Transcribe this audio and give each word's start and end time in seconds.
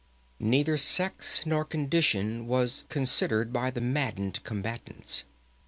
Neither 0.39 0.77
sex 0.77 1.45
nor 1.45 1.63
condition 1.63 2.47
was 2.47 2.85
considered 2.89 3.53
by 3.53 3.69
the 3.69 3.81
maddened 3.81 4.43
combatants. 4.43 5.25